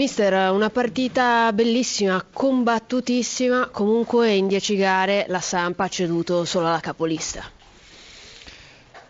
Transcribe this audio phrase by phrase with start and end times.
[0.00, 6.80] Mister, una partita bellissima, combattutissima, comunque in 10 gare la Sampa ha ceduto solo alla
[6.80, 7.44] capolista.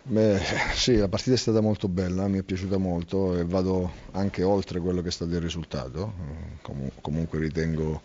[0.03, 0.41] Beh,
[0.75, 4.81] sì, la partita è stata molto bella, mi è piaciuta molto e vado anche oltre
[4.81, 6.11] quello che è stato il risultato.
[6.61, 8.01] Com- comunque ritengo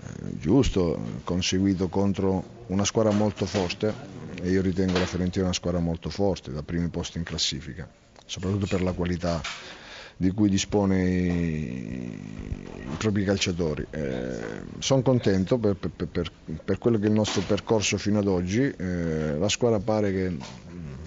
[0.00, 3.92] eh, giusto, conseguito contro una squadra molto forte
[4.40, 7.88] e io ritengo la Fiorentina una squadra molto forte, da primi posti in classifica,
[8.26, 9.40] soprattutto per la qualità
[10.20, 11.87] di cui dispone
[13.08, 13.86] propri calciatori.
[13.90, 14.38] Eh,
[14.78, 16.30] sono contento per, per, per,
[16.64, 20.36] per, quello che è il nostro percorso fino ad oggi, eh, la squadra pare che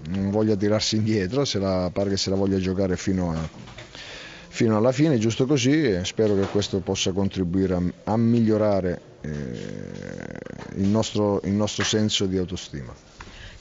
[0.10, 3.50] non voglia tirarsi indietro, la, pare che se la voglia giocare fino, a,
[4.48, 9.30] fino alla fine, giusto così, e spero che questo possa contribuire a, a migliorare eh,
[10.78, 12.94] il, nostro, il nostro senso di autostima.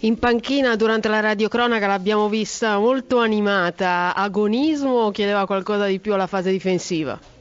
[0.03, 6.15] In panchina durante la radiocronaca l'abbiamo vista molto animata, agonismo o chiedeva qualcosa di più
[6.15, 7.40] alla fase difensiva?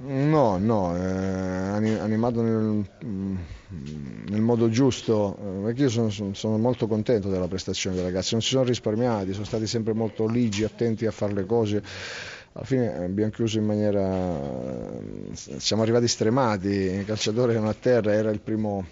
[0.00, 2.88] No, no, eh, animato nel,
[4.28, 8.42] nel, modo giusto, eh, perché io sono, sono, molto contento della prestazione dei ragazzi, non
[8.42, 11.82] si sono risparmiati, sono stati sempre molto ligi, attenti a fare le cose.
[12.52, 14.40] Alla fine abbiamo chiuso in maniera,
[15.32, 18.86] siamo arrivati stremati, i calciatori erano a terra, era il primo,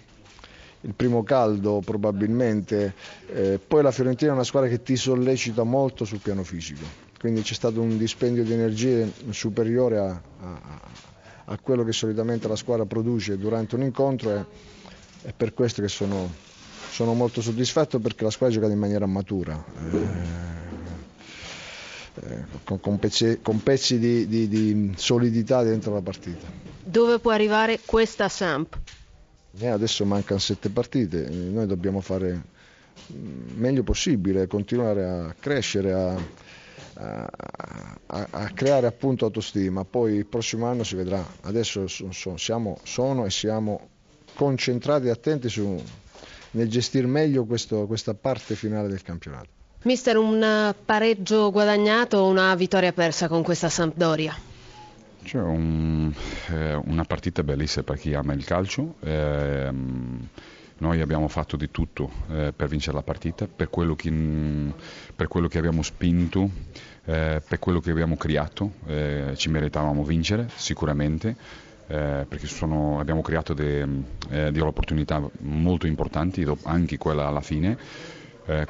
[0.81, 2.93] il primo caldo probabilmente,
[3.33, 6.85] eh, poi la Fiorentina è una squadra che ti sollecita molto sul piano fisico,
[7.19, 10.81] quindi c'è stato un dispendio di energie superiore a, a,
[11.45, 14.45] a quello che solitamente la squadra produce durante un incontro e,
[15.23, 16.31] e per questo che sono,
[16.89, 19.63] sono, molto soddisfatto perché la squadra ha giocato in maniera matura.
[19.91, 20.55] Eh, eh
[22.63, 26.47] con, con, pezzi, con pezzi di, di, di solidità dentro la partita.
[26.83, 28.77] Dove può arrivare questa Samp?
[29.59, 32.41] Eh, adesso mancano sette partite, noi dobbiamo fare
[33.11, 36.15] mm, meglio possibile, continuare a crescere, a,
[36.97, 37.29] a,
[38.07, 41.23] a, a, creare appunto autostima, poi il prossimo anno si vedrà.
[41.41, 43.89] Adesso so, siamo, sono e siamo
[44.33, 45.81] concentrati e attenti su,
[46.51, 49.47] nel gestire meglio questo, questa parte finale del campionato.
[49.83, 54.35] Mister, un pareggio guadagnato o una vittoria persa con questa Sampdoria?
[55.23, 56.11] C'è un,
[56.49, 58.95] eh, una partita bellissima per chi ama il calcio.
[59.01, 59.69] Eh,
[60.79, 64.11] noi abbiamo fatto di tutto eh, per vincere la partita, per quello che,
[65.15, 66.49] per quello che abbiamo spinto,
[67.05, 68.73] eh, per quello che abbiamo creato.
[68.85, 71.65] Eh, ci meritavamo vincere sicuramente.
[71.89, 77.77] Eh, perché sono, abbiamo creato delle opportunità molto importanti, anche quella alla fine,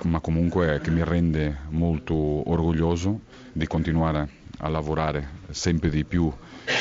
[0.04, 3.22] ma comunque che mi rende molto orgoglioso
[3.54, 6.32] di continuare a lavorare sempre di più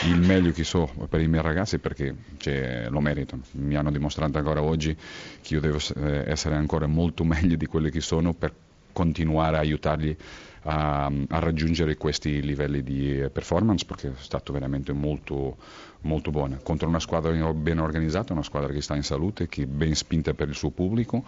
[0.06, 3.42] il meglio che so per i miei ragazzi perché cioè, lo meritano.
[3.52, 4.96] Mi hanno dimostrato ancora oggi
[5.40, 8.52] che io devo eh, essere ancora molto meglio di quelli che sono per
[8.96, 10.16] continuare a aiutarli
[10.62, 15.58] a, a, raggiungere questi livelli di performance perché è stato veramente molto,
[16.00, 16.58] molto buono.
[16.62, 20.32] Contro una squadra ben organizzata, una squadra che sta in salute, che è ben spinta
[20.32, 21.24] per il suo pubblico,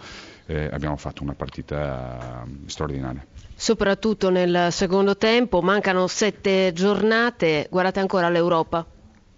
[0.47, 3.23] eh, abbiamo fatto una partita straordinaria.
[3.55, 8.83] Soprattutto nel secondo tempo, mancano sette giornate, guardate ancora l'Europa?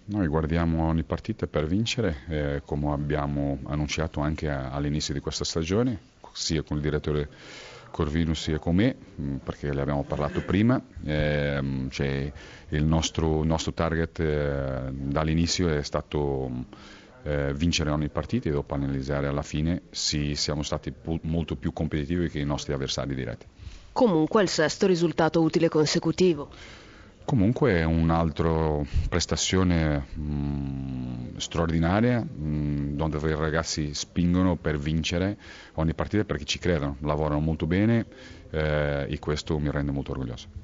[0.04, 6.10] Noi guardiamo ogni partita per vincere, eh, come abbiamo annunciato anche all'inizio di questa stagione,
[6.32, 7.28] sia con il direttore
[7.92, 10.82] Corvinus sia con me, mm, perché le abbiamo parlato prima.
[11.04, 12.32] Eh, cioè,
[12.70, 16.50] il nostro, nostro target eh, dall'inizio è stato
[17.22, 20.92] eh, vincere ogni partita e dopo analizzare alla fine se siamo stati
[21.22, 23.46] molto più competitivi che i nostri avversari diretti.
[23.92, 26.48] Comunque il sesto risultato utile consecutivo.
[27.24, 35.38] Comunque è un'altra prestazione mh, mm, straordinaria mh, mm, dove i ragazzi spingono per vincere
[35.74, 38.06] ogni partita perché ci credono, lavorano molto bene
[38.50, 40.60] eh, e questo mi rende molto orgoglioso.